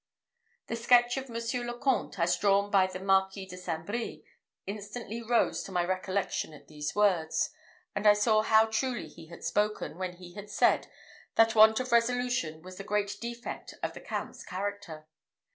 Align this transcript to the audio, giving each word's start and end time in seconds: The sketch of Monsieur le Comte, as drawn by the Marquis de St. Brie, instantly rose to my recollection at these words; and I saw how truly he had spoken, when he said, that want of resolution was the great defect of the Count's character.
The 0.65 0.75
sketch 0.75 1.15
of 1.17 1.29
Monsieur 1.29 1.63
le 1.63 1.77
Comte, 1.77 2.17
as 2.17 2.35
drawn 2.35 2.71
by 2.71 2.87
the 2.87 2.99
Marquis 2.99 3.45
de 3.45 3.55
St. 3.55 3.85
Brie, 3.85 4.25
instantly 4.65 5.21
rose 5.21 5.61
to 5.61 5.71
my 5.71 5.85
recollection 5.85 6.53
at 6.55 6.67
these 6.67 6.95
words; 6.95 7.51
and 7.95 8.07
I 8.07 8.13
saw 8.13 8.41
how 8.41 8.65
truly 8.65 9.07
he 9.07 9.27
had 9.27 9.43
spoken, 9.43 9.99
when 9.99 10.13
he 10.13 10.35
said, 10.47 10.87
that 11.35 11.53
want 11.53 11.79
of 11.79 11.91
resolution 11.91 12.63
was 12.63 12.77
the 12.77 12.83
great 12.83 13.15
defect 13.21 13.75
of 13.83 13.93
the 13.93 14.01
Count's 14.01 14.43
character. 14.43 15.05